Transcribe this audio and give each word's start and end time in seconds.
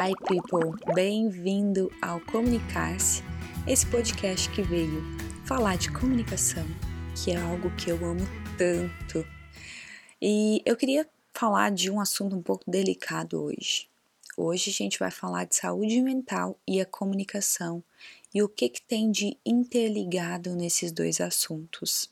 Hi 0.00 0.12
people, 0.28 0.78
bem-vindo 0.94 1.90
ao 2.00 2.20
Comunicar-se, 2.20 3.20
esse 3.66 3.84
podcast 3.84 4.48
que 4.50 4.62
veio 4.62 5.02
falar 5.44 5.76
de 5.76 5.90
comunicação, 5.90 6.64
que 7.16 7.32
é 7.32 7.36
algo 7.36 7.68
que 7.74 7.90
eu 7.90 7.96
amo 8.04 8.20
tanto. 8.56 9.26
E 10.22 10.62
eu 10.64 10.76
queria 10.76 11.04
falar 11.34 11.72
de 11.72 11.90
um 11.90 12.00
assunto 12.00 12.36
um 12.36 12.40
pouco 12.40 12.70
delicado 12.70 13.42
hoje. 13.42 13.88
Hoje 14.36 14.70
a 14.70 14.72
gente 14.72 15.00
vai 15.00 15.10
falar 15.10 15.46
de 15.46 15.56
saúde 15.56 16.00
mental 16.00 16.56
e 16.64 16.80
a 16.80 16.86
comunicação 16.86 17.82
e 18.32 18.40
o 18.40 18.48
que, 18.48 18.68
que 18.68 18.80
tem 18.80 19.10
de 19.10 19.36
interligado 19.44 20.54
nesses 20.54 20.92
dois 20.92 21.20
assuntos. 21.20 22.08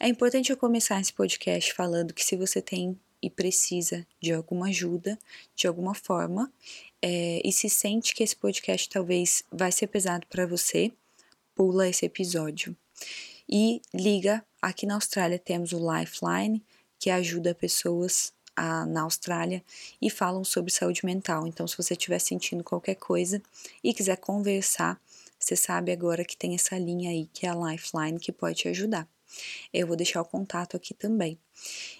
É 0.00 0.08
importante 0.08 0.50
eu 0.50 0.56
começar 0.56 1.00
esse 1.00 1.12
podcast 1.12 1.72
falando 1.74 2.12
que 2.12 2.24
se 2.24 2.34
você 2.34 2.60
tem 2.60 2.98
e 3.24 3.30
precisa 3.30 4.06
de 4.20 4.34
alguma 4.34 4.66
ajuda, 4.66 5.18
de 5.56 5.66
alguma 5.66 5.94
forma, 5.94 6.52
é, 7.00 7.40
e 7.42 7.50
se 7.50 7.70
sente 7.70 8.14
que 8.14 8.22
esse 8.22 8.36
podcast 8.36 8.86
talvez 8.90 9.42
vai 9.50 9.72
ser 9.72 9.86
pesado 9.86 10.26
para 10.26 10.46
você, 10.46 10.92
pula 11.54 11.88
esse 11.88 12.04
episódio. 12.04 12.76
E 13.48 13.80
liga, 13.94 14.44
aqui 14.60 14.84
na 14.84 14.96
Austrália 14.96 15.38
temos 15.38 15.72
o 15.72 15.78
Lifeline, 15.78 16.62
que 16.98 17.08
ajuda 17.08 17.54
pessoas 17.54 18.30
a, 18.54 18.84
na 18.84 19.02
Austrália 19.02 19.64
e 20.02 20.10
falam 20.10 20.44
sobre 20.44 20.70
saúde 20.70 21.06
mental. 21.06 21.46
Então, 21.46 21.66
se 21.66 21.78
você 21.78 21.94
estiver 21.94 22.18
sentindo 22.18 22.62
qualquer 22.62 22.96
coisa 22.96 23.42
e 23.82 23.94
quiser 23.94 24.18
conversar, 24.18 25.00
você 25.38 25.56
sabe 25.56 25.92
agora 25.92 26.26
que 26.26 26.36
tem 26.36 26.54
essa 26.54 26.78
linha 26.78 27.10
aí, 27.10 27.26
que 27.32 27.46
é 27.46 27.48
a 27.48 27.54
Lifeline, 27.54 28.20
que 28.20 28.32
pode 28.32 28.56
te 28.56 28.68
ajudar. 28.68 29.08
Eu 29.72 29.86
vou 29.86 29.96
deixar 29.96 30.20
o 30.20 30.24
contato 30.24 30.76
aqui 30.76 30.94
também. 30.94 31.38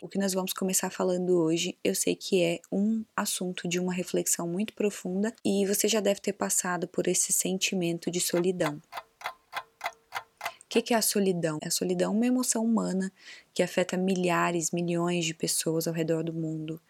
O 0.01 0.09
que 0.09 0.19
nós 0.19 0.33
vamos 0.33 0.53
começar 0.53 0.91
falando 0.91 1.39
hoje, 1.39 1.77
eu 1.83 1.95
sei 1.95 2.15
que 2.15 2.43
é 2.43 2.61
um 2.71 3.05
assunto 3.17 3.69
de 3.69 3.79
uma 3.79 3.93
reflexão 3.93 4.49
muito 4.49 4.75
profunda 4.75 5.35
e 5.45 5.67
você 5.67 5.89
já 5.89 6.01
deve 6.01 6.21
ter 6.21 6.33
passado 6.33 6.89
por 6.89 7.07
esse 7.09 7.33
sentimento 7.33 8.11
de 8.11 8.21
solidão. 8.21 8.81
O 10.65 10.67
que 10.69 10.93
é 10.93 10.97
a 10.97 11.03
solidão? 11.03 11.59
A 11.65 11.71
solidão 11.71 12.13
é 12.13 12.17
uma 12.17 12.27
emoção 12.27 12.65
humana 12.65 13.13
que 13.53 13.63
afeta 13.63 13.97
milhares, 13.97 14.73
milhões 14.73 15.25
de 15.25 15.33
pessoas 15.33 15.87
ao 15.87 15.95
redor 15.95 16.25
do 16.25 16.33
mundo 16.33 16.81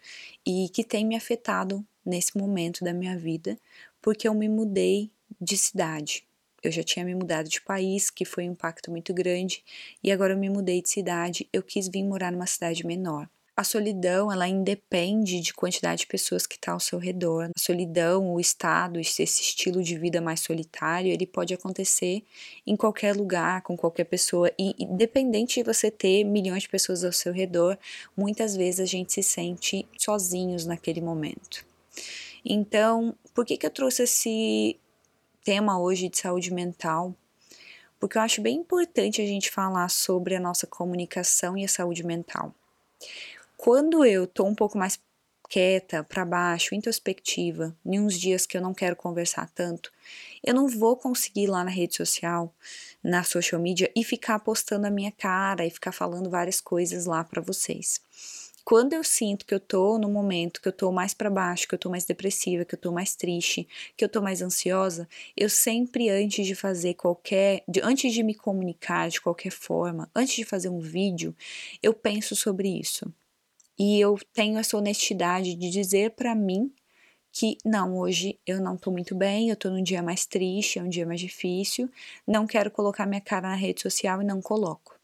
e 0.43 0.69
que 0.69 0.83
tem 0.83 1.05
me 1.05 1.15
afetado 1.15 1.85
nesse 2.03 2.35
momento 2.35 2.83
da 2.83 2.93
minha 2.93 3.15
vida 3.15 3.59
porque 4.01 4.27
eu 4.27 4.33
me 4.33 4.49
mudei 4.49 5.11
de 5.39 5.57
cidade. 5.57 6.27
Eu 6.67 6.71
já 6.71 6.83
tinha 6.83 7.05
me 7.05 7.13
mudado 7.13 7.47
de 7.47 7.61
país, 7.61 8.09
que 8.09 8.25
foi 8.25 8.47
um 8.47 8.51
impacto 8.51 8.89
muito 8.91 9.13
grande, 9.13 9.63
e 10.03 10.11
agora 10.11 10.33
eu 10.33 10.37
me 10.37 10.49
mudei 10.49 10.81
de 10.81 10.89
cidade, 10.89 11.47
eu 11.53 11.61
quis 11.61 11.87
vir 11.87 12.03
morar 12.03 12.31
numa 12.31 12.47
cidade 12.47 12.85
menor. 12.85 13.29
A 13.57 13.63
solidão, 13.63 14.29
ela 14.29 14.49
independe 14.49 15.39
de 15.39 15.53
quantidade 15.53 16.01
de 16.01 16.07
pessoas 16.07 16.45
que 16.45 16.55
está 16.55 16.73
ao 16.73 16.79
seu 16.79 16.99
redor. 16.99 17.51
A 17.55 17.59
solidão, 17.59 18.33
o 18.33 18.39
estado, 18.39 18.99
esse 18.99 19.23
estilo 19.23 19.81
de 19.81 19.97
vida 19.97 20.19
mais 20.19 20.41
solitário, 20.41 21.09
ele 21.09 21.25
pode 21.25 21.53
acontecer 21.53 22.21
em 22.67 22.75
qualquer 22.75 23.15
lugar, 23.15 23.61
com 23.61 23.77
qualquer 23.77 24.03
pessoa. 24.03 24.51
E 24.59 24.75
independente 24.77 25.61
de 25.61 25.63
você 25.63 25.89
ter 25.89 26.25
milhões 26.25 26.63
de 26.63 26.69
pessoas 26.69 27.05
ao 27.05 27.13
seu 27.13 27.31
redor, 27.31 27.77
muitas 28.17 28.57
vezes 28.57 28.81
a 28.81 28.85
gente 28.85 29.13
se 29.13 29.23
sente 29.23 29.87
sozinhos 29.97 30.65
naquele 30.65 30.99
momento. 30.99 31.65
Então, 32.43 33.15
por 33.33 33.45
que, 33.45 33.55
que 33.55 33.65
eu 33.65 33.71
trouxe 33.71 34.03
esse, 34.03 34.77
tema 35.45 35.79
hoje 35.79 36.09
de 36.09 36.17
saúde 36.17 36.51
mental, 36.51 37.15
porque 37.99 38.17
eu 38.17 38.21
acho 38.23 38.41
bem 38.41 38.57
importante 38.57 39.21
a 39.21 39.25
gente 39.27 39.51
falar 39.51 39.87
sobre 39.89 40.35
a 40.35 40.39
nossa 40.39 40.65
comunicação 40.65 41.55
e 41.55 41.63
a 41.63 41.67
saúde 41.67 42.03
mental. 42.03 42.51
Quando 43.55 44.03
eu 44.03 44.25
tô 44.25 44.43
um 44.43 44.55
pouco 44.55 44.75
mais 44.75 44.99
quieta, 45.47 46.03
para 46.03 46.25
baixo, 46.25 46.73
introspectiva, 46.73 47.75
em 47.85 47.99
uns 47.99 48.19
dias 48.19 48.47
que 48.47 48.57
eu 48.57 48.61
não 48.61 48.73
quero 48.73 48.95
conversar 48.95 49.47
tanto, 49.53 49.91
eu 50.43 50.55
não 50.55 50.67
vou 50.67 50.97
conseguir 50.97 51.43
ir 51.43 51.47
lá 51.47 51.63
na 51.63 51.69
rede 51.69 51.95
social, 51.95 52.51
na 53.03 53.23
social 53.23 53.61
media 53.61 53.91
e 53.95 54.03
ficar 54.03 54.39
postando 54.39 54.87
a 54.87 54.91
minha 54.91 55.11
cara 55.11 55.63
e 55.63 55.69
ficar 55.69 55.91
falando 55.91 56.27
várias 56.27 56.59
coisas 56.59 57.05
lá 57.05 57.23
para 57.23 57.39
vocês. 57.39 58.01
Quando 58.65 58.93
eu 58.93 59.03
sinto 59.03 59.45
que 59.45 59.53
eu 59.53 59.59
tô 59.59 59.97
no 59.99 60.09
momento 60.09 60.59
que 60.59 60.67
eu 60.67 60.73
tô 60.73 60.91
mais 60.91 61.13
para 61.13 61.29
baixo, 61.29 61.67
que 61.67 61.75
eu 61.75 61.79
tô 61.79 61.87
mais 61.89 62.03
depressiva, 62.03 62.65
que 62.65 62.73
eu 62.73 62.79
tô 62.79 62.91
mais 62.91 63.15
triste, 63.15 63.67
que 63.95 64.03
eu 64.03 64.09
tô 64.09 64.21
mais 64.21 64.41
ansiosa, 64.41 65.07
eu 65.37 65.49
sempre 65.49 66.09
antes 66.09 66.47
de 66.47 66.55
fazer 66.55 66.95
qualquer, 66.95 67.63
de, 67.67 67.79
antes 67.81 68.11
de 68.11 68.23
me 68.23 68.33
comunicar 68.33 69.07
de 69.09 69.21
qualquer 69.21 69.51
forma, 69.51 70.09
antes 70.15 70.35
de 70.35 70.43
fazer 70.43 70.69
um 70.69 70.79
vídeo, 70.79 71.35
eu 71.81 71.93
penso 71.93 72.35
sobre 72.35 72.67
isso. 72.69 73.05
E 73.79 73.99
eu 73.99 74.17
tenho 74.33 74.57
essa 74.59 74.77
honestidade 74.77 75.55
de 75.55 75.69
dizer 75.69 76.11
para 76.11 76.35
mim 76.35 76.71
que 77.31 77.57
não, 77.65 77.97
hoje 77.97 78.39
eu 78.47 78.61
não 78.61 78.77
tô 78.77 78.91
muito 78.91 79.15
bem, 79.15 79.49
eu 79.49 79.57
tô 79.57 79.69
num 79.69 79.83
dia 79.83 80.03
mais 80.03 80.25
triste, 80.25 80.79
é 80.79 80.83
um 80.83 80.89
dia 80.89 81.05
mais 81.05 81.21
difícil, 81.21 81.89
não 82.27 82.47
quero 82.47 82.71
colocar 82.71 83.05
minha 83.05 83.21
cara 83.21 83.49
na 83.49 83.55
rede 83.55 83.81
social 83.81 84.21
e 84.21 84.25
não 84.25 84.41
coloco. 84.41 84.94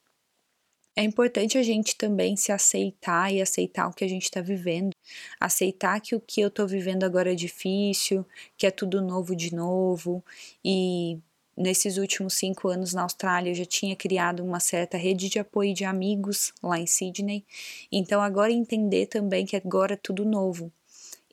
É 0.95 1.03
importante 1.03 1.57
a 1.57 1.63
gente 1.63 1.95
também 1.95 2.35
se 2.35 2.51
aceitar 2.51 3.33
e 3.33 3.41
aceitar 3.41 3.87
o 3.87 3.93
que 3.93 4.03
a 4.03 4.07
gente 4.07 4.23
está 4.23 4.41
vivendo. 4.41 4.91
Aceitar 5.39 6.01
que 6.01 6.15
o 6.15 6.19
que 6.19 6.41
eu 6.41 6.49
estou 6.49 6.67
vivendo 6.67 7.05
agora 7.05 7.31
é 7.31 7.35
difícil, 7.35 8.25
que 8.57 8.67
é 8.67 8.71
tudo 8.71 9.01
novo 9.01 9.33
de 9.35 9.55
novo. 9.55 10.23
E 10.63 11.17
nesses 11.55 11.97
últimos 11.97 12.33
cinco 12.33 12.67
anos 12.67 12.93
na 12.93 13.03
Austrália 13.03 13.51
eu 13.51 13.55
já 13.55 13.65
tinha 13.65 13.95
criado 13.95 14.43
uma 14.43 14.59
certa 14.59 14.97
rede 14.97 15.29
de 15.29 15.39
apoio 15.39 15.73
de 15.73 15.85
amigos 15.85 16.53
lá 16.61 16.77
em 16.77 16.87
Sydney. 16.87 17.45
Então 17.91 18.21
agora 18.21 18.51
entender 18.51 19.05
também 19.07 19.45
que 19.45 19.55
agora 19.55 19.93
é 19.93 19.97
tudo 19.97 20.25
novo. 20.25 20.71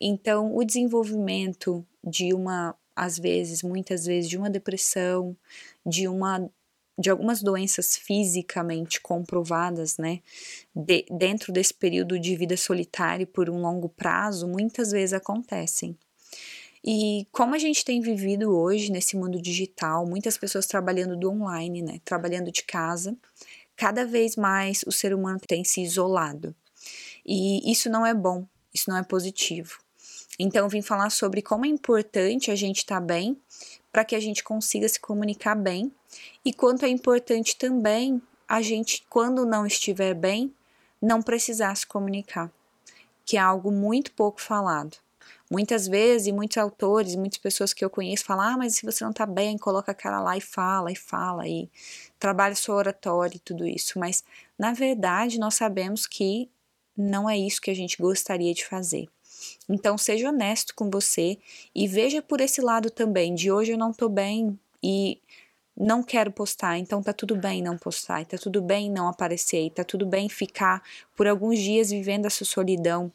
Então 0.01 0.55
o 0.55 0.65
desenvolvimento 0.65 1.85
de 2.05 2.33
uma 2.33 2.77
às 2.99 3.17
vezes, 3.17 3.63
muitas 3.63 4.07
vezes, 4.07 4.29
de 4.29 4.37
uma 4.37 4.51
depressão, 4.51 5.37
de 5.87 6.09
uma 6.09 6.51
de 6.99 7.09
algumas 7.09 7.41
doenças 7.41 7.97
fisicamente 7.97 9.01
comprovadas, 9.01 9.97
né, 9.99 10.21
de, 10.75 11.07
dentro 11.11 11.53
desse 11.53 11.73
período 11.73 12.19
de 12.19 12.35
vida 12.37 12.57
solitário 12.57 13.27
por 13.27 13.49
um 13.49 13.61
longo 13.61 13.89
prazo, 13.89 14.49
muitas 14.49 14.91
vezes 14.91 15.13
acontecem. 15.13 15.97
E 16.85 17.27
como 17.31 17.55
a 17.55 17.59
gente 17.59 17.85
tem 17.85 18.01
vivido 18.01 18.57
hoje 18.57 18.91
nesse 18.91 19.17
mundo 19.17 19.41
digital, 19.41 20.07
muitas 20.07 20.37
pessoas 20.37 20.67
trabalhando 20.67 21.17
do 21.17 21.31
online, 21.31 21.83
né, 21.83 22.01
trabalhando 22.05 22.51
de 22.51 22.65
casa, 22.65 23.17
cada 23.77 24.05
vez 24.05 24.35
mais 24.35 24.83
o 24.87 24.91
ser 24.91 25.15
humano 25.15 25.39
tem 25.47 25.65
se 25.65 25.83
isolado. 25.83 26.55
E 27.25 27.71
isso 27.71 27.89
não 27.89 28.05
é 28.05 28.15
bom, 28.15 28.47
isso 28.75 28.91
não 28.91 28.97
é 28.97 29.05
positivo. 29.05 29.79
Então, 30.39 30.69
vim 30.69 30.83
falar 30.83 31.11
sobre 31.11 31.43
como 31.43 31.67
é 31.67 31.69
importante 31.69 32.51
a 32.51 32.57
gente 32.57 32.79
estar 32.79 33.01
tá 33.01 33.07
bem 33.07 33.37
para 33.93 34.05
que 34.05 34.15
a 34.15 34.21
gente 34.21 34.43
consiga 34.45 34.89
se 34.89 35.01
comunicar 35.01 35.57
bem 35.57 35.93
e 36.45 36.53
quanto 36.53 36.85
é 36.85 36.89
importante 36.89 37.57
também 37.57 38.21
a 38.47 38.63
gente, 38.63 39.05
quando 39.11 39.45
não 39.45 39.67
estiver 39.67 40.15
bem, 40.15 40.55
não 41.01 41.21
precisar 41.23 41.75
se 41.75 41.87
comunicar, 41.87 42.51
que 43.25 43.37
é 43.37 43.41
algo 43.41 43.71
muito 43.71 44.13
pouco 44.13 44.41
falado. 44.41 44.97
Muitas 45.51 45.87
vezes, 45.87 46.33
muitos 46.33 46.59
autores, 46.59 47.17
muitas 47.17 47.39
pessoas 47.39 47.73
que 47.73 47.85
eu 47.85 47.89
conheço 47.89 48.25
falam: 48.25 48.45
ah, 48.45 48.57
mas 48.59 48.77
se 48.77 48.85
você 48.85 49.03
não 49.03 49.13
tá 49.13 49.25
bem, 49.25 49.57
coloca 49.57 49.93
a 49.93 49.95
cara 49.95 50.21
lá 50.21 50.37
e 50.37 50.41
fala, 50.41 50.93
e 50.93 50.97
fala, 50.97 51.49
e 51.49 51.71
trabalha 52.19 52.55
sua 52.55 52.77
oratória 52.77 53.37
e 53.37 53.41
tudo 53.41 53.67
isso. 53.67 53.99
Mas, 53.99 54.23
na 54.59 54.73
verdade, 54.73 55.39
nós 55.39 55.55
sabemos 55.55 56.07
que 56.07 56.51
não 56.97 57.29
é 57.29 57.39
isso 57.39 57.61
que 57.61 57.71
a 57.71 57.75
gente 57.75 57.97
gostaria 57.97 58.53
de 58.53 58.67
fazer. 58.67 59.09
Então, 59.69 59.97
seja 59.97 60.29
honesto 60.29 60.75
com 60.75 60.91
você 60.91 61.39
e 61.75 61.87
veja 61.87 62.21
por 62.21 62.41
esse 62.41 62.61
lado 62.61 62.91
também, 62.91 63.35
de 63.35 63.51
hoje 63.51 63.73
eu 63.73 63.79
não 63.79 63.93
tô 63.93 64.09
bem 64.09 64.59
e 64.83 65.19
não 65.79 66.03
quero 66.03 66.33
postar, 66.33 66.77
então 66.77 67.03
tá 67.03 67.13
tudo 67.13 67.37
bem 67.37 67.63
não 67.63 67.79
postar, 67.79 68.27
tá 68.27 68.37
tudo 68.37 68.61
bem 68.61 68.91
não 68.91 69.09
aparecer, 69.09 69.71
tá 69.71 69.85
tudo 69.85 70.05
bem 70.05 70.29
ficar 70.29 70.83
por 71.17 71.29
alguns 71.29 71.59
dias 71.59 71.91
vivendo 71.91 72.27
essa 72.27 72.45
solidão, 72.45 73.13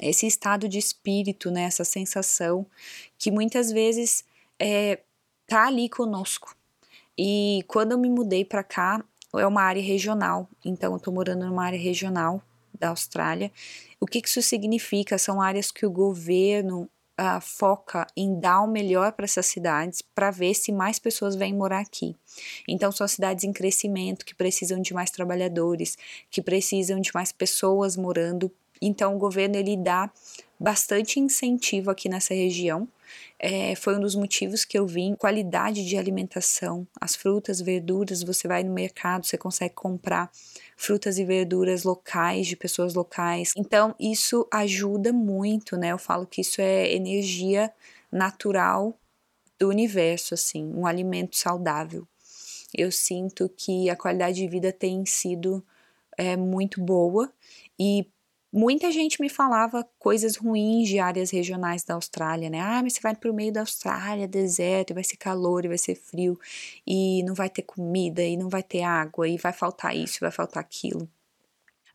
esse 0.00 0.26
estado 0.26 0.68
de 0.68 0.78
espírito, 0.78 1.50
né, 1.50 1.64
essa 1.64 1.84
sensação 1.84 2.66
que 3.18 3.30
muitas 3.30 3.70
vezes 3.70 4.24
é, 4.58 5.00
tá 5.46 5.66
ali 5.66 5.88
conosco. 5.88 6.56
E 7.16 7.62
quando 7.68 7.92
eu 7.92 7.98
me 7.98 8.08
mudei 8.08 8.44
para 8.44 8.64
cá, 8.64 9.04
é 9.34 9.46
uma 9.46 9.62
área 9.62 9.82
regional, 9.82 10.48
então 10.64 10.94
eu 10.94 10.98
tô 10.98 11.12
morando 11.12 11.44
numa 11.46 11.64
área 11.64 11.78
regional 11.78 12.42
da 12.78 12.88
Austrália. 12.88 13.52
O 14.00 14.06
que, 14.06 14.20
que 14.20 14.28
isso 14.28 14.42
significa? 14.42 15.18
São 15.18 15.40
áreas 15.40 15.70
que 15.70 15.86
o 15.86 15.90
governo 15.90 16.88
uh, 17.20 17.40
foca 17.40 18.06
em 18.16 18.38
dar 18.38 18.62
o 18.62 18.66
melhor 18.66 19.12
para 19.12 19.24
essas 19.24 19.46
cidades 19.46 20.02
para 20.02 20.30
ver 20.30 20.54
se 20.54 20.72
mais 20.72 20.98
pessoas 20.98 21.34
vêm 21.34 21.54
morar 21.54 21.80
aqui. 21.80 22.16
Então, 22.68 22.90
são 22.90 23.06
cidades 23.06 23.44
em 23.44 23.52
crescimento 23.52 24.24
que 24.24 24.34
precisam 24.34 24.80
de 24.80 24.92
mais 24.92 25.10
trabalhadores, 25.10 25.96
que 26.30 26.42
precisam 26.42 27.00
de 27.00 27.10
mais 27.14 27.32
pessoas 27.32 27.96
morando. 27.96 28.50
Então, 28.80 29.14
o 29.14 29.18
governo 29.18 29.56
ele 29.56 29.76
dá 29.76 30.10
bastante 30.58 31.20
incentivo 31.20 31.90
aqui 31.90 32.08
nessa 32.08 32.34
região. 32.34 32.88
É, 33.46 33.74
foi 33.74 33.94
um 33.94 34.00
dos 34.00 34.14
motivos 34.14 34.64
que 34.64 34.78
eu 34.78 34.86
vim. 34.86 35.14
Qualidade 35.14 35.84
de 35.84 35.98
alimentação, 35.98 36.88
as 36.98 37.14
frutas, 37.14 37.60
verduras, 37.60 38.22
você 38.22 38.48
vai 38.48 38.64
no 38.64 38.72
mercado, 38.72 39.26
você 39.26 39.36
consegue 39.36 39.74
comprar 39.74 40.32
frutas 40.78 41.18
e 41.18 41.26
verduras 41.26 41.84
locais, 41.84 42.46
de 42.46 42.56
pessoas 42.56 42.94
locais. 42.94 43.52
Então, 43.54 43.94
isso 44.00 44.48
ajuda 44.50 45.12
muito, 45.12 45.76
né? 45.76 45.92
Eu 45.92 45.98
falo 45.98 46.26
que 46.26 46.40
isso 46.40 46.58
é 46.62 46.90
energia 46.90 47.70
natural 48.10 48.98
do 49.58 49.68
universo, 49.68 50.32
assim, 50.32 50.72
um 50.74 50.86
alimento 50.86 51.36
saudável. 51.36 52.08
Eu 52.72 52.90
sinto 52.90 53.46
que 53.54 53.90
a 53.90 53.96
qualidade 53.96 54.36
de 54.36 54.48
vida 54.48 54.72
tem 54.72 55.04
sido 55.04 55.62
é, 56.16 56.34
muito 56.34 56.80
boa 56.80 57.30
e 57.78 58.06
muita 58.54 58.92
gente 58.92 59.20
me 59.20 59.28
falava 59.28 59.84
coisas 59.98 60.36
ruins 60.36 60.88
de 60.88 61.00
áreas 61.00 61.30
regionais 61.30 61.82
da 61.82 61.94
Austrália, 61.94 62.48
né? 62.48 62.60
Ah, 62.60 62.80
mas 62.80 62.92
você 62.92 63.00
vai 63.00 63.16
para 63.16 63.28
o 63.28 63.34
meio 63.34 63.52
da 63.52 63.60
Austrália, 63.60 64.28
deserto, 64.28 64.94
vai 64.94 65.02
ser 65.02 65.16
calor, 65.16 65.64
e 65.64 65.68
vai 65.68 65.76
ser 65.76 65.96
frio, 65.96 66.38
e 66.86 67.24
não 67.24 67.34
vai 67.34 67.50
ter 67.50 67.62
comida, 67.62 68.22
e 68.22 68.36
não 68.36 68.48
vai 68.48 68.62
ter 68.62 68.82
água, 68.82 69.28
e 69.28 69.36
vai 69.36 69.52
faltar 69.52 69.96
isso, 69.96 70.20
vai 70.20 70.30
faltar 70.30 70.62
aquilo. 70.62 71.08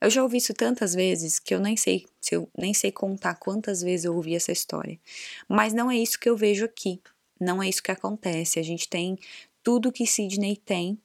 Eu 0.01 0.09
já 0.09 0.21
ouvi 0.21 0.37
isso 0.37 0.53
tantas 0.53 0.93
vezes 0.93 1.39
que 1.39 1.53
eu 1.55 1.61
nem 1.61 1.77
sei 1.77 2.05
se 2.19 2.35
eu 2.35 2.49
nem 2.57 2.73
sei 2.73 2.91
contar 2.91 3.35
quantas 3.35 3.81
vezes 3.81 4.05
eu 4.05 4.15
ouvi 4.15 4.35
essa 4.35 4.51
história. 4.51 4.99
Mas 5.47 5.73
não 5.73 5.89
é 5.89 5.97
isso 5.97 6.19
que 6.19 6.29
eu 6.29 6.35
vejo 6.35 6.65
aqui. 6.65 7.01
Não 7.39 7.63
é 7.63 7.69
isso 7.69 7.83
que 7.83 7.91
acontece. 7.91 8.59
A 8.59 8.63
gente 8.63 8.87
tem 8.87 9.17
tudo 9.63 9.91
que 9.91 10.05
Sidney 10.05 10.55
tem 10.55 10.97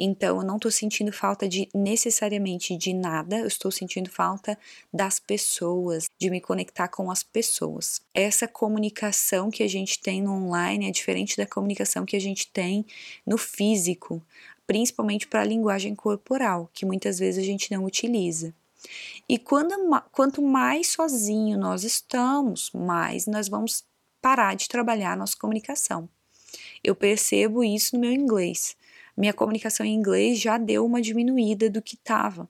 então, 0.00 0.36
eu 0.38 0.46
não 0.46 0.54
estou 0.54 0.70
sentindo 0.70 1.10
falta 1.10 1.48
de 1.48 1.68
necessariamente 1.74 2.76
de 2.76 2.94
nada, 2.94 3.38
eu 3.38 3.48
estou 3.48 3.68
sentindo 3.68 4.08
falta 4.08 4.56
das 4.94 5.18
pessoas, 5.18 6.08
de 6.16 6.30
me 6.30 6.40
conectar 6.40 6.86
com 6.86 7.10
as 7.10 7.24
pessoas. 7.24 8.00
Essa 8.14 8.46
comunicação 8.46 9.50
que 9.50 9.64
a 9.64 9.68
gente 9.68 10.00
tem 10.00 10.22
no 10.22 10.30
online 10.32 10.86
é 10.86 10.92
diferente 10.92 11.36
da 11.36 11.44
comunicação 11.44 12.06
que 12.06 12.14
a 12.14 12.20
gente 12.20 12.48
tem 12.52 12.86
no 13.26 13.36
físico, 13.36 14.22
principalmente 14.68 15.26
para 15.26 15.40
a 15.40 15.44
linguagem 15.44 15.96
corporal, 15.96 16.70
que 16.72 16.86
muitas 16.86 17.18
vezes 17.18 17.42
a 17.42 17.46
gente 17.46 17.72
não 17.72 17.84
utiliza. 17.84 18.54
E 19.28 19.36
quando, 19.36 19.74
quanto 20.12 20.40
mais 20.40 20.90
sozinho 20.90 21.58
nós 21.58 21.82
estamos, 21.82 22.70
mais 22.72 23.26
nós 23.26 23.48
vamos 23.48 23.82
parar 24.22 24.54
de 24.54 24.68
trabalhar 24.68 25.14
a 25.14 25.16
nossa 25.16 25.36
comunicação. 25.36 26.08
Eu 26.84 26.94
percebo 26.94 27.64
isso 27.64 27.96
no 27.96 28.00
meu 28.00 28.12
inglês 28.12 28.77
minha 29.18 29.32
comunicação 29.32 29.84
em 29.84 29.94
inglês 29.94 30.38
já 30.38 30.56
deu 30.56 30.86
uma 30.86 31.02
diminuída 31.02 31.68
do 31.68 31.82
que 31.82 31.96
estava. 31.96 32.48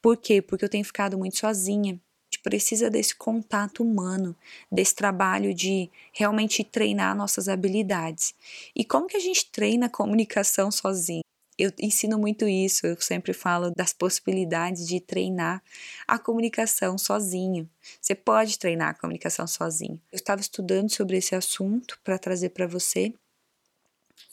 Por 0.00 0.16
quê? 0.16 0.42
Porque 0.42 0.64
eu 0.64 0.68
tenho 0.68 0.84
ficado 0.84 1.16
muito 1.16 1.38
sozinha. 1.38 1.94
A 1.94 2.34
gente 2.34 2.42
precisa 2.42 2.90
desse 2.90 3.14
contato 3.14 3.82
humano, 3.82 4.36
desse 4.70 4.94
trabalho 4.94 5.54
de 5.54 5.90
realmente 6.12 6.62
treinar 6.62 7.16
nossas 7.16 7.48
habilidades. 7.48 8.34
E 8.76 8.84
como 8.84 9.06
que 9.06 9.16
a 9.16 9.20
gente 9.20 9.50
treina 9.50 9.86
a 9.86 9.90
comunicação 9.90 10.70
sozinho? 10.70 11.22
Eu 11.58 11.70
ensino 11.78 12.18
muito 12.18 12.48
isso, 12.48 12.86
eu 12.86 13.00
sempre 13.00 13.32
falo 13.32 13.70
das 13.70 13.92
possibilidades 13.92 14.86
de 14.86 15.00
treinar 15.00 15.62
a 16.08 16.18
comunicação 16.18 16.98
sozinho. 16.98 17.68
Você 18.00 18.14
pode 18.14 18.58
treinar 18.58 18.90
a 18.90 18.94
comunicação 18.94 19.46
sozinho. 19.46 20.00
Eu 20.10 20.16
estava 20.16 20.40
estudando 20.40 20.90
sobre 20.90 21.16
esse 21.18 21.34
assunto 21.34 21.98
para 22.02 22.18
trazer 22.18 22.50
para 22.50 22.66
você 22.66 23.14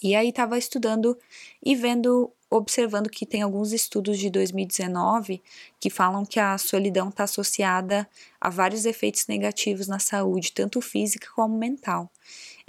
e 0.01 0.15
aí 0.15 0.29
estava 0.29 0.57
estudando 0.57 1.17
e 1.63 1.75
vendo, 1.75 2.31
observando 2.49 3.09
que 3.09 3.25
tem 3.25 3.41
alguns 3.41 3.71
estudos 3.73 4.17
de 4.17 4.29
2019 4.29 5.41
que 5.79 5.89
falam 5.89 6.25
que 6.25 6.39
a 6.39 6.57
solidão 6.57 7.09
está 7.09 7.23
associada 7.23 8.07
a 8.39 8.49
vários 8.49 8.85
efeitos 8.85 9.27
negativos 9.27 9.87
na 9.87 9.99
saúde, 9.99 10.51
tanto 10.51 10.81
física 10.81 11.27
como 11.35 11.57
mental. 11.57 12.09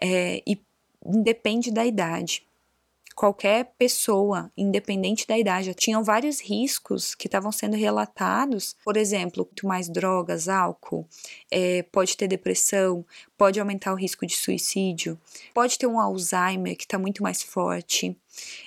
É, 0.01 0.43
e 0.47 0.61
depende 1.05 1.71
da 1.71 1.85
idade 1.85 2.47
qualquer 3.21 3.75
pessoa, 3.77 4.51
independente 4.57 5.27
da 5.27 5.39
idade, 5.39 5.75
tinham 5.75 6.03
vários 6.03 6.41
riscos 6.41 7.15
que 7.15 7.29
estavam 7.29 7.53
sendo 7.53 7.77
relatados. 7.77 8.75
Por 8.83 8.97
exemplo, 8.97 9.45
muito 9.45 9.67
mais 9.67 9.91
drogas, 9.91 10.49
álcool, 10.49 11.07
é, 11.51 11.83
pode 11.83 12.17
ter 12.17 12.27
depressão, 12.27 13.05
pode 13.37 13.61
aumentar 13.61 13.93
o 13.93 13.97
risco 13.97 14.25
de 14.25 14.35
suicídio, 14.35 15.21
pode 15.53 15.79
ter 15.79 15.87
um 15.87 16.01
Alzheimer 16.01 16.75
que 16.75 16.85
está 16.85 16.99
muito 16.99 17.23
mais 17.23 17.43
forte. 17.43 18.17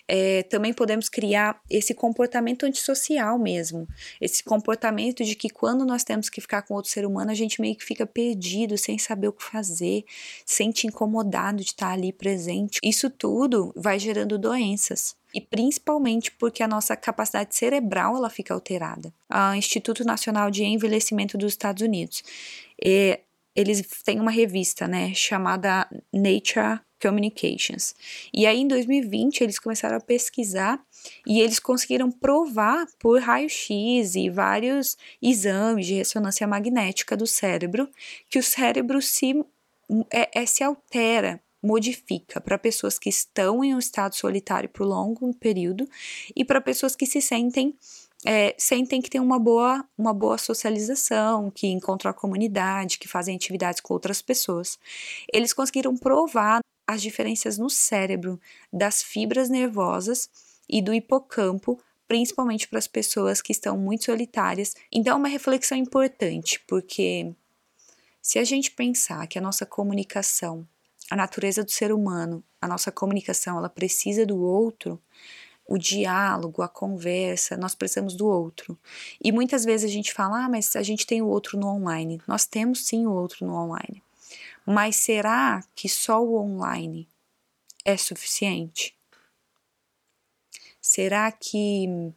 É, 0.08 0.44
também 0.44 0.74
podemos 0.74 1.10
criar 1.10 1.62
esse 1.70 1.94
comportamento 1.94 2.66
antissocial 2.66 3.40
mesmo, 3.40 3.88
esse 4.20 4.44
comportamento 4.44 5.24
de 5.24 5.36
que 5.36 5.50
quando 5.50 5.86
nós 5.86 6.04
temos 6.04 6.30
que 6.30 6.42
ficar 6.42 6.62
com 6.64 6.74
outro 6.74 6.92
ser 6.92 7.06
humano, 7.06 7.32
a 7.32 7.36
gente 7.36 7.62
meio 7.62 7.76
que 7.76 7.84
fica 7.84 8.06
perdido, 8.06 8.78
sem 8.78 8.98
saber 8.98 9.28
o 9.28 9.34
que 9.34 9.44
fazer, 9.44 10.04
sente 10.46 10.88
incomodado 10.88 11.58
de 11.58 11.64
estar 11.64 11.92
ali 11.92 12.12
presente. 12.12 12.80
Isso 12.84 13.10
tudo 13.10 13.74
vai 13.76 13.98
gerando 14.00 14.38
doenças 14.38 15.16
e 15.34 15.42
principalmente 15.42 16.32
porque 16.32 16.62
a 16.62 16.68
nossa 16.68 16.96
capacidade 16.96 17.56
cerebral 17.56 18.16
ela 18.16 18.30
fica 18.30 18.54
alterada. 18.54 19.12
O 19.30 19.56
Instituto 19.56 20.06
Nacional 20.06 20.52
de 20.52 20.64
Envelhecimento 20.64 21.38
dos 21.38 21.54
Estados 21.54 21.82
Unidos, 21.82 22.24
é, 22.84 23.22
eles 23.56 23.82
têm 24.04 24.20
uma 24.20 24.32
revista, 24.32 24.88
né, 24.88 25.14
chamada 25.14 25.88
Nature 26.12 26.80
Communications. 27.02 27.94
E 28.34 28.48
aí, 28.48 28.60
em 28.60 28.68
2020, 28.68 29.42
eles 29.42 29.60
começaram 29.60 29.98
a 29.98 30.02
pesquisar 30.02 30.82
e 31.28 31.42
eles 31.42 31.60
conseguiram 31.60 32.10
provar 32.10 32.88
por 33.00 33.22
raio-x 33.22 34.16
e 34.16 34.30
vários 34.30 34.98
exames 35.22 35.86
de 35.86 35.96
ressonância 35.96 36.48
magnética 36.48 37.18
do 37.18 37.28
cérebro 37.28 37.90
que 38.30 38.40
o 38.40 38.44
cérebro 38.44 39.02
se, 39.02 39.34
é, 40.12 40.42
é 40.42 40.46
se 40.46 40.64
altera 40.64 41.42
modifica 41.64 42.42
para 42.42 42.58
pessoas 42.58 43.00
que 43.00 43.08
estão 43.08 43.64
em 43.64 43.74
um 43.74 43.80
estado 43.80 44.16
solitário 44.16 44.68
por 44.68 44.86
longo 44.86 45.34
período 45.36 45.88
e 46.36 46.44
para 46.44 46.60
pessoas 46.60 46.94
que 46.94 47.06
se 47.06 47.22
sentem 47.22 47.74
é, 48.26 48.56
sentem 48.58 49.02
que 49.02 49.10
tem 49.10 49.20
uma 49.20 49.40
boa, 49.40 49.86
uma 49.98 50.14
boa 50.14 50.38
socialização, 50.38 51.52
que 51.52 51.68
encontram 51.68 52.12
a 52.12 52.14
comunidade, 52.14 52.98
que 52.98 53.08
fazem 53.08 53.36
atividades 53.36 53.82
com 53.82 53.94
outras 53.94 54.22
pessoas. 54.22 54.80
Eles 55.32 55.54
conseguiram 55.54 55.98
provar 55.98 56.62
as 56.88 57.02
diferenças 57.02 57.58
no 57.58 57.70
cérebro 57.70 58.40
das 58.72 59.02
fibras 59.02 59.50
nervosas 59.50 60.30
e 60.70 60.82
do 60.82 60.94
hipocampo, 60.94 61.80
principalmente 62.08 62.68
para 62.68 62.80
as 62.80 62.88
pessoas 62.88 63.42
que 63.42 63.52
estão 63.52 63.78
muito 63.78 64.06
solitárias. 64.06 64.76
Então, 64.92 65.16
é 65.16 65.18
uma 65.18 65.28
reflexão 65.28 65.78
importante, 65.78 66.62
porque 66.68 67.34
se 68.22 68.40
a 68.40 68.44
gente 68.44 68.72
pensar 68.72 69.28
que 69.28 69.38
a 69.38 69.42
nossa 69.42 69.66
comunicação, 69.66 70.68
a 71.10 71.16
natureza 71.16 71.64
do 71.64 71.72
ser 71.72 71.92
humano, 71.92 72.44
a 72.62 72.68
nossa 72.68 72.92
comunicação, 72.92 73.58
ela 73.58 73.70
precisa 73.70 74.26
do 74.26 74.42
outro, 74.42 75.02
o 75.66 75.78
diálogo, 75.78 76.62
a 76.62 76.68
conversa, 76.68 77.58
nós 77.58 77.74
precisamos 77.74 78.16
do 78.16 78.28
outro. 78.28 78.78
E 79.24 79.32
muitas 79.32 79.64
vezes 79.64 79.90
a 79.90 79.94
gente 79.94 80.14
fala, 80.14 80.46
ah, 80.46 80.50
mas 80.50 80.76
a 80.76 80.84
gente 80.84 81.06
tem 81.06 81.22
o 81.22 81.28
outro 81.28 81.58
no 81.58 81.68
online. 81.68 82.22
Nós 82.28 82.46
temos 82.46 82.86
sim 82.86 83.06
o 83.06 83.12
outro 83.12 83.46
no 83.46 83.56
online. 83.56 84.04
Mas 84.66 84.98
será 84.98 85.64
que 85.76 85.90
só 85.90 86.24
o 86.24 86.38
online 86.38 87.08
é 87.86 87.98
suficiente? 87.98 88.96
Será 90.82 91.32
que 91.32 92.14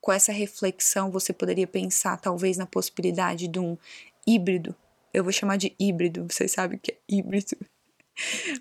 com 0.00 0.12
essa 0.12 0.32
reflexão 0.32 1.10
você 1.10 1.32
poderia 1.32 1.66
pensar 1.66 2.16
talvez 2.18 2.56
na 2.56 2.66
possibilidade 2.66 3.48
de 3.48 3.58
um 3.58 3.76
híbrido? 4.26 4.74
Eu 5.12 5.22
vou 5.22 5.32
chamar 5.32 5.56
de 5.56 5.74
híbrido, 5.78 6.26
vocês 6.28 6.52
sabem 6.52 6.78
o 6.78 6.80
que 6.80 6.92
é 6.92 6.98
híbrido. 7.08 7.56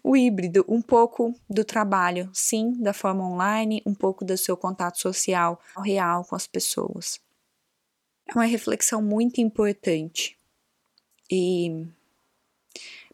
O 0.04 0.16
híbrido, 0.16 0.66
um 0.68 0.82
pouco 0.82 1.34
do 1.50 1.64
trabalho, 1.64 2.30
sim, 2.34 2.74
da 2.82 2.94
forma 2.94 3.28
online, 3.28 3.82
um 3.86 3.94
pouco 3.94 4.26
do 4.26 4.38
seu 4.38 4.56
contato 4.58 5.00
social 5.00 5.60
real 5.84 6.24
com 6.26 6.36
as 6.36 6.48
pessoas. 6.48 7.20
É 8.28 8.34
uma 8.34 8.46
reflexão 8.46 9.02
muito 9.02 9.42
importante. 9.42 10.38
E 11.32 11.88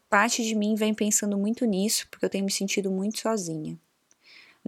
parte 0.08 0.42
de 0.44 0.54
mim 0.54 0.74
vem 0.74 0.94
pensando 0.94 1.36
muito 1.36 1.64
nisso, 1.64 2.06
porque 2.10 2.24
eu 2.24 2.30
tenho 2.30 2.44
me 2.44 2.50
sentido 2.50 2.90
muito 2.90 3.18
sozinha. 3.20 3.78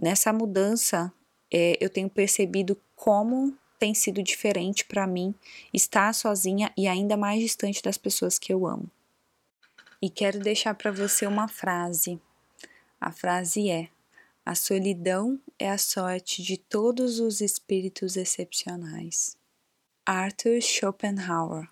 Nessa 0.01 0.31
mudança, 0.31 1.11
é, 1.51 1.77
eu 1.79 1.89
tenho 1.89 2.09
percebido 2.09 2.79
como 2.95 3.57
tem 3.79 3.93
sido 3.93 4.21
diferente 4.21 4.83
para 4.85 5.07
mim 5.07 5.33
estar 5.73 6.13
sozinha 6.13 6.71
e 6.77 6.87
ainda 6.87 7.15
mais 7.15 7.41
distante 7.41 7.81
das 7.81 7.97
pessoas 7.97 8.37
que 8.37 8.53
eu 8.53 8.67
amo. 8.67 8.89
E 10.01 10.09
quero 10.09 10.39
deixar 10.39 10.75
para 10.75 10.91
você 10.91 11.27
uma 11.27 11.47
frase. 11.47 12.21
A 13.01 13.11
frase 13.11 13.69
é: 13.69 13.89
A 14.45 14.55
solidão 14.55 15.39
é 15.57 15.69
a 15.69 15.77
sorte 15.77 16.41
de 16.41 16.57
todos 16.57 17.19
os 17.19 17.41
espíritos 17.41 18.15
excepcionais. 18.15 19.37
Arthur 20.05 20.61
Schopenhauer 20.61 21.67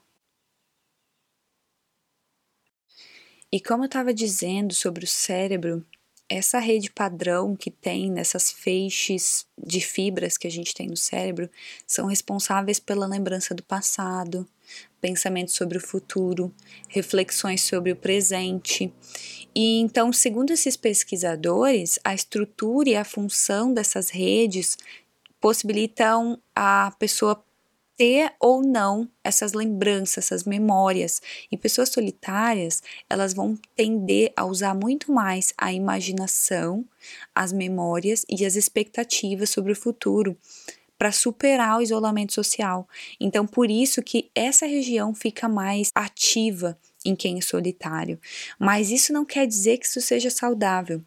E 3.49 3.61
como 3.61 3.83
eu 3.83 3.87
estava 3.87 4.13
dizendo 4.13 4.73
sobre 4.73 5.05
o 5.05 5.07
cérebro 5.07 5.85
essa 6.29 6.59
rede 6.59 6.91
padrão 6.91 7.55
que 7.55 7.71
tem 7.71 8.11
nessas 8.11 8.51
feixes 8.51 9.45
de 9.57 9.79
fibras 9.79 10.37
que 10.37 10.47
a 10.47 10.51
gente 10.51 10.73
tem 10.73 10.87
no 10.87 10.97
cérebro 10.97 11.49
são 11.85 12.07
responsáveis 12.07 12.79
pela 12.79 13.07
lembrança 13.07 13.55
do 13.55 13.63
passado, 13.63 14.47
pensamentos 14.99 15.55
sobre 15.55 15.77
o 15.77 15.81
futuro, 15.81 16.53
reflexões 16.89 17.61
sobre 17.61 17.91
o 17.91 17.95
presente. 17.95 18.93
E 19.55 19.79
então, 19.79 20.11
segundo 20.11 20.51
esses 20.51 20.75
pesquisadores, 20.75 21.97
a 22.03 22.13
estrutura 22.13 22.89
e 22.89 22.95
a 22.95 23.05
função 23.05 23.73
dessas 23.73 24.09
redes 24.09 24.77
possibilitam 25.39 26.37
a 26.53 26.91
pessoa 26.99 27.41
ter 27.97 28.31
ou 28.39 28.61
não 28.61 29.09
essas 29.23 29.53
lembranças, 29.53 30.25
essas 30.25 30.43
memórias. 30.43 31.21
E 31.51 31.57
pessoas 31.57 31.89
solitárias, 31.89 32.81
elas 33.09 33.33
vão 33.33 33.57
tender 33.75 34.31
a 34.35 34.45
usar 34.45 34.75
muito 34.75 35.11
mais 35.11 35.53
a 35.57 35.73
imaginação, 35.73 36.85
as 37.33 37.51
memórias 37.51 38.23
e 38.29 38.45
as 38.45 38.55
expectativas 38.55 39.49
sobre 39.49 39.71
o 39.71 39.75
futuro 39.75 40.37
para 40.97 41.11
superar 41.11 41.77
o 41.77 41.81
isolamento 41.81 42.33
social. 42.33 42.87
Então, 43.19 43.45
por 43.45 43.69
isso 43.69 44.01
que 44.01 44.31
essa 44.33 44.65
região 44.65 45.13
fica 45.13 45.47
mais 45.47 45.91
ativa 45.93 46.77
em 47.05 47.15
quem 47.15 47.37
é 47.37 47.41
solitário. 47.41 48.19
Mas 48.59 48.89
isso 48.89 49.13
não 49.13 49.23
quer 49.23 49.45
dizer 49.45 49.77
que 49.77 49.85
isso 49.85 50.01
seja 50.01 50.29
saudável. 50.29 51.01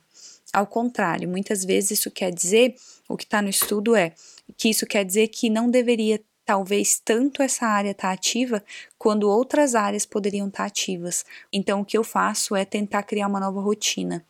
Ao 0.52 0.66
contrário, 0.66 1.28
muitas 1.28 1.64
vezes 1.64 1.92
isso 1.92 2.10
quer 2.10 2.32
dizer, 2.32 2.74
o 3.08 3.16
que 3.16 3.24
está 3.24 3.40
no 3.42 3.48
estudo 3.48 3.94
é 3.94 4.12
que 4.56 4.68
isso 4.68 4.86
quer 4.86 5.04
dizer 5.04 5.28
que 5.28 5.48
não 5.48 5.70
deveria 5.70 6.20
talvez 6.50 7.00
tanto 7.04 7.42
essa 7.42 7.64
área 7.64 7.92
estar 7.92 8.08
tá 8.08 8.12
ativa 8.12 8.60
quando 8.98 9.30
outras 9.30 9.76
áreas 9.76 10.04
poderiam 10.04 10.48
estar 10.48 10.64
tá 10.64 10.66
ativas. 10.66 11.24
Então 11.52 11.80
o 11.80 11.84
que 11.84 11.96
eu 11.96 12.02
faço 12.02 12.56
é 12.56 12.64
tentar 12.64 13.04
criar 13.04 13.28
uma 13.28 13.38
nova 13.38 13.60
rotina. 13.60 14.24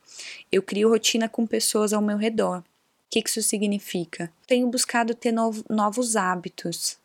Eu 0.52 0.62
crio 0.62 0.90
rotina 0.90 1.30
com 1.30 1.46
pessoas 1.46 1.94
ao 1.94 2.02
meu 2.02 2.18
redor 2.18 2.62
que, 3.10 3.20
que 3.20 3.28
isso 3.28 3.42
significa? 3.42 4.32
Tenho 4.46 4.68
buscado 4.68 5.14
ter 5.14 5.32
novo, 5.32 5.64
novos 5.68 6.14
hábitos. 6.14 6.96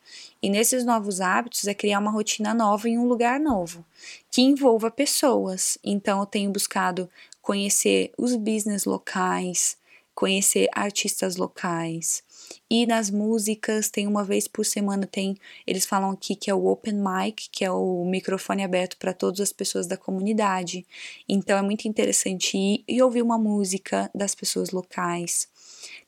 E 0.41 0.49
nesses 0.49 0.85
novos 0.85 1.19
hábitos 1.19 1.67
é 1.67 1.73
criar 1.73 1.99
uma 1.99 2.11
rotina 2.11 2.53
nova 2.53 2.87
em 2.87 2.97
um 2.97 3.07
lugar 3.07 3.39
novo, 3.39 3.83
que 4.29 4.43
envolva 4.43 4.91
pessoas. 4.91 5.79
Então 5.83 6.19
eu 6.19 6.25
tenho 6.27 6.51
buscado 6.51 7.09
conhecer 7.41 8.11
os 8.17 8.35
business 8.35 8.85
locais, 8.85 9.77
conhecer 10.13 10.69
artistas 10.71 11.37
locais. 11.37 12.23
E 12.69 12.85
nas 12.85 13.09
músicas, 13.09 13.89
tem 13.89 14.07
uma 14.07 14.23
vez 14.23 14.47
por 14.47 14.65
semana, 14.65 15.05
tem, 15.05 15.35
eles 15.65 15.85
falam 15.85 16.11
aqui 16.11 16.35
que 16.35 16.49
é 16.49 16.53
o 16.53 16.65
open 16.67 16.95
mic, 16.95 17.49
que 17.51 17.63
é 17.63 17.71
o 17.71 18.05
microfone 18.05 18.63
aberto 18.63 18.97
para 18.97 19.13
todas 19.13 19.39
as 19.39 19.53
pessoas 19.53 19.87
da 19.87 19.97
comunidade. 19.97 20.85
Então 21.27 21.57
é 21.57 21.61
muito 21.61 21.87
interessante 21.87 22.57
ir 22.57 22.83
e 22.87 23.01
ouvir 23.01 23.21
uma 23.21 23.37
música 23.37 24.09
das 24.13 24.35
pessoas 24.35 24.71
locais. 24.71 25.47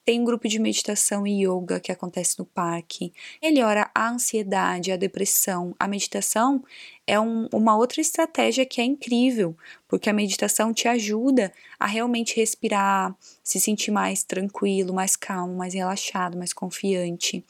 Tem 0.08 0.22
um 0.22 0.24
grupo 0.24 0.48
de 0.48 0.58
meditação 0.58 1.28
e 1.28 1.46
yoga 1.46 1.82
que 1.82 1.92
acontece 1.92 2.40
no 2.40 2.46
parque. 2.46 3.12
Melhora 3.44 3.92
a 3.94 4.10
ansiedade, 4.10 4.90
a 4.90 4.96
depressão. 4.96 5.76
A 5.78 5.86
meditação 5.86 6.64
é 7.06 7.20
um, 7.20 7.50
uma 7.54 7.76
outra 7.76 8.00
estratégia 8.00 8.66
que 8.66 8.80
é 8.80 8.86
incrível, 8.86 9.54
porque 9.86 10.10
a 10.10 10.14
meditação 10.14 10.74
te 10.74 10.88
ajuda 10.88 11.52
a 11.78 11.86
realmente 11.86 12.38
respirar, 12.38 13.14
se 13.44 13.60
sentir 13.60 13.92
mais 13.92 14.24
tranquilo, 14.24 14.94
mais 14.94 15.18
calmo, 15.18 15.58
mais 15.58 15.74
relaxado, 15.74 16.38
mais 16.38 16.54
confiante. 16.54 17.46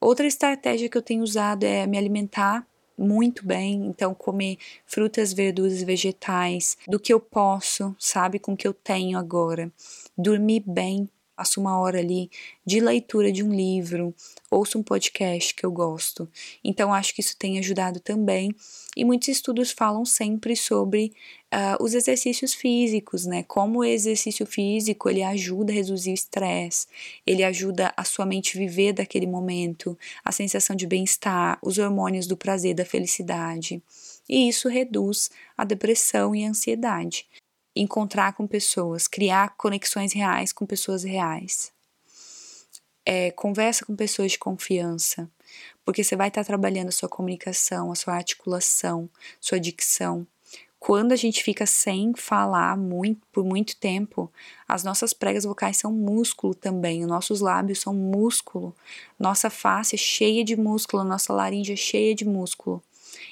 Outra 0.00 0.26
estratégia 0.26 0.88
que 0.88 0.98
eu 0.98 1.02
tenho 1.02 1.22
usado 1.22 1.62
é 1.62 1.86
me 1.86 1.96
alimentar 1.96 2.66
muito 3.00 3.46
bem, 3.46 3.86
então 3.86 4.14
comer 4.14 4.58
frutas, 4.86 5.32
verduras, 5.32 5.82
vegetais, 5.82 6.76
do 6.86 7.00
que 7.00 7.12
eu 7.12 7.18
posso, 7.18 7.94
sabe, 7.98 8.38
com 8.38 8.52
o 8.52 8.56
que 8.56 8.68
eu 8.68 8.74
tenho 8.74 9.18
agora. 9.18 9.72
Dormir 10.16 10.62
bem, 10.66 11.08
passo 11.40 11.58
uma 11.58 11.78
hora 11.78 11.98
ali 11.98 12.30
de 12.66 12.80
leitura 12.80 13.32
de 13.32 13.42
um 13.42 13.50
livro, 13.50 14.14
ouço 14.50 14.78
um 14.78 14.82
podcast 14.82 15.54
que 15.54 15.64
eu 15.64 15.72
gosto. 15.72 16.28
Então, 16.62 16.92
acho 16.92 17.14
que 17.14 17.22
isso 17.22 17.34
tem 17.34 17.58
ajudado 17.58 17.98
também. 17.98 18.54
E 18.94 19.06
muitos 19.06 19.28
estudos 19.28 19.70
falam 19.70 20.04
sempre 20.04 20.54
sobre 20.54 21.14
uh, 21.46 21.82
os 21.82 21.94
exercícios 21.94 22.52
físicos, 22.52 23.24
né? 23.24 23.42
Como 23.44 23.78
o 23.78 23.84
exercício 23.84 24.44
físico 24.44 25.08
ele 25.08 25.22
ajuda 25.22 25.72
a 25.72 25.76
reduzir 25.76 26.10
o 26.10 26.14
estresse, 26.14 26.86
ele 27.26 27.42
ajuda 27.42 27.90
a 27.96 28.04
sua 28.04 28.26
mente 28.26 28.58
viver 28.58 28.92
daquele 28.92 29.26
momento, 29.26 29.96
a 30.22 30.30
sensação 30.32 30.76
de 30.76 30.86
bem-estar, 30.86 31.58
os 31.62 31.78
hormônios 31.78 32.26
do 32.26 32.36
prazer, 32.36 32.74
da 32.74 32.84
felicidade. 32.84 33.82
E 34.28 34.46
isso 34.46 34.68
reduz 34.68 35.30
a 35.56 35.64
depressão 35.64 36.34
e 36.34 36.44
a 36.44 36.50
ansiedade 36.50 37.26
encontrar 37.74 38.32
com 38.32 38.46
pessoas, 38.46 39.06
criar 39.06 39.54
conexões 39.56 40.12
reais 40.12 40.52
com 40.52 40.66
pessoas 40.66 41.04
reais. 41.04 41.72
É, 43.04 43.30
conversa 43.30 43.84
com 43.84 43.96
pessoas 43.96 44.32
de 44.32 44.38
confiança, 44.38 45.28
porque 45.84 46.04
você 46.04 46.14
vai 46.14 46.28
estar 46.28 46.44
trabalhando 46.44 46.88
a 46.88 46.92
sua 46.92 47.08
comunicação, 47.08 47.90
a 47.90 47.94
sua 47.94 48.14
articulação, 48.14 49.08
sua 49.40 49.58
dicção. 49.58 50.26
Quando 50.78 51.12
a 51.12 51.16
gente 51.16 51.42
fica 51.42 51.66
sem 51.66 52.14
falar 52.16 52.76
muito, 52.76 53.20
por 53.30 53.44
muito 53.44 53.76
tempo, 53.76 54.32
as 54.66 54.82
nossas 54.82 55.12
pregas 55.12 55.44
vocais 55.44 55.76
são 55.76 55.92
músculo 55.92 56.54
também, 56.54 57.02
os 57.02 57.08
nossos 57.08 57.40
lábios 57.40 57.80
são 57.80 57.92
músculo, 57.94 58.74
nossa 59.18 59.50
face 59.50 59.94
é 59.94 59.98
cheia 59.98 60.42
de 60.42 60.56
músculo, 60.56 61.04
nossa 61.04 61.34
laringe 61.34 61.74
é 61.74 61.76
cheia 61.76 62.14
de 62.14 62.24
músculo. 62.24 62.82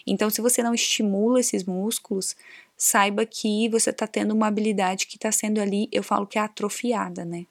Então, 0.06 0.30
se 0.30 0.40
você 0.40 0.62
não 0.62 0.74
estimula 0.74 1.40
esses 1.40 1.64
músculos, 1.64 2.36
saiba 2.76 3.26
que 3.26 3.68
você 3.68 3.90
está 3.90 4.06
tendo 4.06 4.32
uma 4.32 4.46
habilidade 4.46 5.06
que 5.06 5.16
está 5.16 5.32
sendo 5.32 5.60
ali, 5.60 5.88
eu 5.90 6.02
falo 6.02 6.26
que 6.26 6.38
é 6.38 6.42
atrofiada, 6.42 7.24
né? 7.24 7.46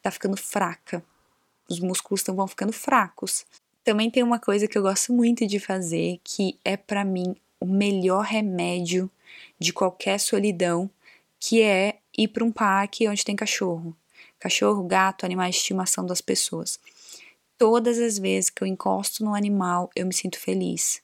Tá 0.00 0.10
ficando 0.10 0.36
fraca. 0.36 1.04
Os 1.68 1.78
músculos 1.78 2.22
tão, 2.22 2.34
vão 2.34 2.48
ficando 2.48 2.72
fracos. 2.72 3.44
Também 3.84 4.10
tem 4.10 4.22
uma 4.22 4.38
coisa 4.38 4.66
que 4.66 4.78
eu 4.78 4.82
gosto 4.82 5.12
muito 5.12 5.46
de 5.46 5.58
fazer, 5.58 6.20
que 6.24 6.58
é 6.64 6.76
para 6.76 7.04
mim 7.04 7.36
o 7.60 7.66
melhor 7.66 8.24
remédio 8.24 9.10
de 9.58 9.72
qualquer 9.72 10.18
solidão, 10.18 10.90
que 11.38 11.60
é 11.60 11.98
ir 12.16 12.28
para 12.28 12.44
um 12.44 12.52
parque 12.52 13.08
onde 13.08 13.24
tem 13.24 13.36
cachorro. 13.36 13.96
Cachorro, 14.38 14.82
gato, 14.84 15.24
animais 15.24 15.54
de 15.54 15.60
estimação 15.60 16.06
das 16.06 16.20
pessoas. 16.20 16.78
Todas 17.58 17.98
as 17.98 18.18
vezes 18.18 18.50
que 18.50 18.62
eu 18.62 18.66
encosto 18.66 19.24
no 19.24 19.34
animal, 19.34 19.90
eu 19.94 20.06
me 20.06 20.14
sinto 20.14 20.38
feliz. 20.38 21.01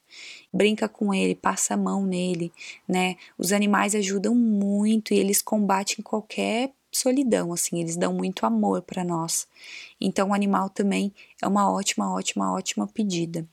Brinca 0.53 0.89
com 0.89 1.13
ele, 1.13 1.35
passa 1.35 1.75
a 1.75 1.77
mão 1.77 2.05
nele, 2.05 2.53
né? 2.87 3.17
Os 3.37 3.53
animais 3.53 3.95
ajudam 3.95 4.35
muito 4.35 5.13
e 5.13 5.19
eles 5.19 5.43
combatem 5.43 6.03
qualquer 6.03 6.73
solidão, 6.91 7.53
assim, 7.53 7.81
eles 7.81 7.97
dão 7.97 8.13
muito 8.13 8.47
amor 8.47 8.83
para 8.83 9.05
nós. 9.05 9.47
Então, 10.01 10.31
o 10.31 10.35
animal 10.35 10.71
também 10.71 11.13
é 11.41 11.47
uma 11.47 11.71
ótima, 11.71 12.13
ótima, 12.13 12.53
ótima 12.53 12.87
pedida. 12.87 13.47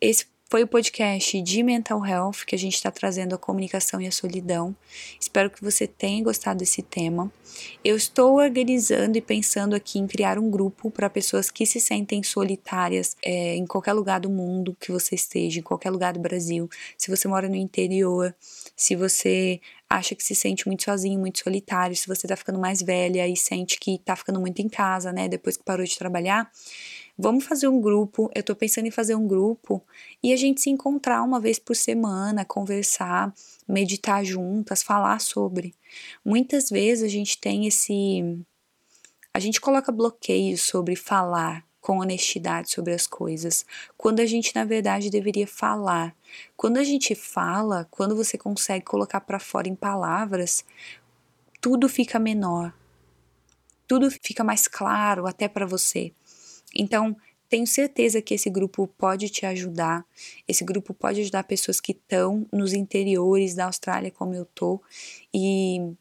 Esse 0.00 0.26
foi 0.50 0.62
o 0.62 0.66
podcast 0.66 1.42
de 1.42 1.62
Mental 1.62 2.04
Health 2.04 2.46
que 2.46 2.54
a 2.54 2.58
gente 2.58 2.74
está 2.74 2.90
trazendo 2.90 3.34
a 3.34 3.38
comunicação 3.38 4.00
e 4.00 4.06
a 4.06 4.10
solidão. 4.10 4.74
Espero 5.20 5.50
que 5.50 5.62
você 5.62 5.86
tenha 5.86 6.24
gostado 6.24 6.60
desse 6.60 6.80
tema. 6.80 7.30
Eu 7.84 7.94
estou 7.96 8.38
organizando 8.38 9.18
e 9.18 9.20
pensando 9.20 9.74
aqui 9.74 9.98
em 9.98 10.06
criar 10.06 10.38
um 10.38 10.50
grupo 10.50 10.90
para 10.90 11.10
pessoas 11.10 11.50
que 11.50 11.66
se 11.66 11.78
sentem 11.78 12.22
solitárias 12.22 13.14
é, 13.22 13.56
em 13.56 13.66
qualquer 13.66 13.92
lugar 13.92 14.20
do 14.20 14.30
mundo 14.30 14.74
que 14.80 14.90
você 14.90 15.14
esteja, 15.14 15.60
em 15.60 15.62
qualquer 15.62 15.90
lugar 15.90 16.14
do 16.14 16.20
Brasil. 16.20 16.66
Se 16.96 17.10
você 17.10 17.28
mora 17.28 17.46
no 17.46 17.56
interior, 17.56 18.34
se 18.74 18.96
você 18.96 19.60
acha 19.90 20.14
que 20.14 20.24
se 20.24 20.34
sente 20.34 20.66
muito 20.66 20.84
sozinho, 20.84 21.20
muito 21.20 21.40
solitário, 21.40 21.94
se 21.94 22.06
você 22.06 22.26
está 22.26 22.36
ficando 22.36 22.58
mais 22.58 22.80
velha 22.80 23.28
e 23.28 23.36
sente 23.36 23.78
que 23.78 23.96
está 23.96 24.16
ficando 24.16 24.40
muito 24.40 24.62
em 24.62 24.68
casa, 24.68 25.12
né, 25.12 25.28
depois 25.28 25.58
que 25.58 25.64
parou 25.64 25.84
de 25.84 25.98
trabalhar 25.98 26.50
Vamos 27.20 27.44
fazer 27.44 27.66
um 27.66 27.80
grupo. 27.80 28.30
Eu 28.32 28.44
tô 28.44 28.54
pensando 28.54 28.86
em 28.86 28.92
fazer 28.92 29.16
um 29.16 29.26
grupo 29.26 29.84
e 30.22 30.32
a 30.32 30.36
gente 30.36 30.60
se 30.60 30.70
encontrar 30.70 31.22
uma 31.24 31.40
vez 31.40 31.58
por 31.58 31.74
semana, 31.74 32.44
conversar, 32.44 33.34
meditar 33.66 34.24
juntas, 34.24 34.84
falar 34.84 35.20
sobre. 35.20 35.74
Muitas 36.24 36.70
vezes 36.70 37.02
a 37.02 37.08
gente 37.08 37.40
tem 37.40 37.66
esse. 37.66 38.38
A 39.34 39.40
gente 39.40 39.60
coloca 39.60 39.90
bloqueios 39.90 40.62
sobre 40.62 40.94
falar 40.94 41.66
com 41.80 41.98
honestidade 41.98 42.70
sobre 42.70 42.92
as 42.92 43.06
coisas, 43.06 43.64
quando 43.96 44.20
a 44.20 44.26
gente 44.26 44.54
na 44.54 44.64
verdade 44.64 45.10
deveria 45.10 45.46
falar. 45.46 46.14
Quando 46.56 46.76
a 46.76 46.84
gente 46.84 47.14
fala, 47.14 47.88
quando 47.90 48.14
você 48.14 48.36
consegue 48.36 48.84
colocar 48.84 49.22
para 49.22 49.38
fora 49.38 49.68
em 49.68 49.74
palavras, 49.74 50.64
tudo 51.60 51.88
fica 51.88 52.18
menor. 52.18 52.74
Tudo 53.86 54.10
fica 54.10 54.44
mais 54.44 54.68
claro 54.68 55.26
até 55.26 55.48
para 55.48 55.66
você. 55.66 56.12
Então, 56.78 57.16
tenho 57.48 57.66
certeza 57.66 58.22
que 58.22 58.34
esse 58.34 58.50
grupo 58.50 58.86
pode 58.86 59.28
te 59.30 59.44
ajudar. 59.46 60.04
Esse 60.46 60.64
grupo 60.64 60.94
pode 60.94 61.20
ajudar 61.22 61.44
pessoas 61.44 61.80
que 61.80 61.92
estão 61.92 62.46
nos 62.52 62.72
interiores 62.74 63.54
da 63.54 63.64
Austrália, 63.66 64.10
como 64.10 64.34
eu 64.34 64.44
tô, 64.54 64.80
e 65.32 65.92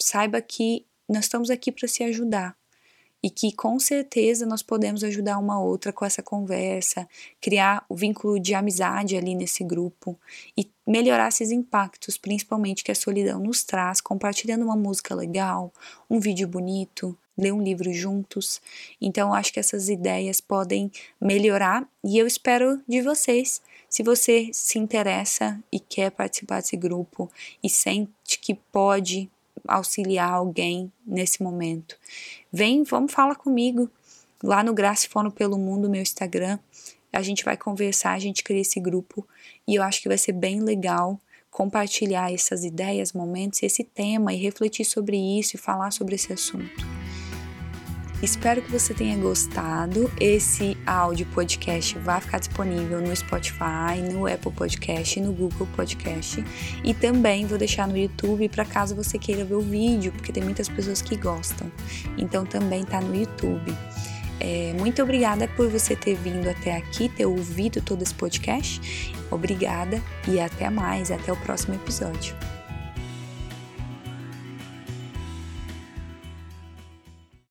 saiba 0.00 0.40
que 0.42 0.86
nós 1.08 1.24
estamos 1.24 1.50
aqui 1.50 1.72
para 1.72 1.88
se 1.88 2.04
ajudar. 2.04 2.56
e 3.22 3.28
que 3.28 3.52
com 3.52 3.78
certeza 3.78 4.46
nós 4.46 4.62
podemos 4.62 5.04
ajudar 5.04 5.38
uma 5.38 5.60
outra 5.60 5.92
com 5.92 6.04
essa 6.04 6.22
conversa, 6.22 7.06
criar 7.40 7.84
o 7.88 7.94
vínculo 7.94 8.40
de 8.40 8.54
amizade 8.54 9.16
ali 9.16 9.34
nesse 9.34 9.62
grupo 9.62 10.18
e 10.56 10.70
melhorar 10.86 11.28
esses 11.28 11.50
impactos, 11.50 12.16
principalmente 12.16 12.82
que 12.82 12.90
a 12.90 12.94
solidão 12.94 13.38
nos 13.38 13.62
traz, 13.62 14.00
compartilhando 14.00 14.64
uma 14.64 14.76
música 14.76 15.14
legal, 15.14 15.72
um 16.08 16.18
vídeo 16.18 16.48
bonito, 16.48 17.16
ler 17.40 17.52
um 17.52 17.62
livro 17.62 17.92
juntos. 17.92 18.60
Então, 19.00 19.32
acho 19.32 19.52
que 19.52 19.60
essas 19.60 19.88
ideias 19.88 20.40
podem 20.40 20.90
melhorar 21.20 21.88
e 22.04 22.18
eu 22.18 22.26
espero 22.26 22.80
de 22.86 23.00
vocês. 23.02 23.62
Se 23.88 24.02
você 24.02 24.50
se 24.52 24.78
interessa 24.78 25.58
e 25.72 25.80
quer 25.80 26.10
participar 26.10 26.60
desse 26.60 26.76
grupo 26.76 27.30
e 27.62 27.68
sente 27.68 28.38
que 28.40 28.54
pode 28.54 29.28
auxiliar 29.66 30.32
alguém 30.32 30.92
nesse 31.06 31.42
momento. 31.42 31.96
Vem, 32.52 32.82
vamos 32.82 33.12
falar 33.12 33.36
comigo 33.36 33.90
lá 34.42 34.62
no 34.62 34.72
Graça 34.72 35.08
Fono 35.08 35.30
pelo 35.30 35.58
Mundo, 35.58 35.90
meu 35.90 36.02
Instagram. 36.02 36.58
A 37.12 37.22
gente 37.22 37.44
vai 37.44 37.56
conversar, 37.56 38.12
a 38.12 38.18
gente 38.18 38.42
cria 38.42 38.60
esse 38.60 38.78
grupo 38.80 39.26
e 39.66 39.74
eu 39.74 39.82
acho 39.82 40.00
que 40.00 40.08
vai 40.08 40.18
ser 40.18 40.32
bem 40.32 40.60
legal 40.60 41.20
compartilhar 41.50 42.32
essas 42.32 42.64
ideias, 42.64 43.12
momentos, 43.12 43.62
esse 43.62 43.82
tema 43.82 44.32
e 44.32 44.36
refletir 44.36 44.84
sobre 44.84 45.16
isso 45.16 45.56
e 45.56 45.58
falar 45.58 45.90
sobre 45.90 46.14
esse 46.14 46.32
assunto. 46.32 46.99
Espero 48.22 48.60
que 48.60 48.70
você 48.70 48.92
tenha 48.92 49.16
gostado. 49.16 50.10
Esse 50.20 50.76
áudio 50.86 51.26
podcast 51.26 51.98
vai 51.98 52.20
ficar 52.20 52.38
disponível 52.38 53.00
no 53.00 53.14
Spotify, 53.16 54.00
no 54.12 54.26
Apple 54.26 54.52
Podcast, 54.52 55.18
no 55.20 55.32
Google 55.32 55.66
Podcast 55.74 56.44
e 56.84 56.92
também 56.92 57.46
vou 57.46 57.56
deixar 57.56 57.88
no 57.88 57.96
YouTube 57.96 58.48
para 58.50 58.64
caso 58.64 58.94
você 58.94 59.18
queira 59.18 59.42
ver 59.44 59.54
o 59.54 59.60
vídeo, 59.60 60.12
porque 60.12 60.32
tem 60.32 60.42
muitas 60.42 60.68
pessoas 60.68 61.00
que 61.00 61.16
gostam. 61.16 61.72
Então 62.18 62.44
também 62.44 62.82
está 62.82 63.00
no 63.00 63.14
YouTube. 63.16 63.74
É, 64.38 64.74
muito 64.78 65.02
obrigada 65.02 65.48
por 65.48 65.68
você 65.68 65.96
ter 65.96 66.14
vindo 66.14 66.48
até 66.48 66.76
aqui, 66.76 67.08
ter 67.08 67.24
ouvido 67.24 67.80
todo 67.80 68.02
esse 68.02 68.14
podcast. 68.14 69.14
Obrigada 69.30 70.02
e 70.28 70.40
até 70.40 70.68
mais, 70.68 71.10
até 71.10 71.32
o 71.32 71.36
próximo 71.36 71.74
episódio. 71.74 72.34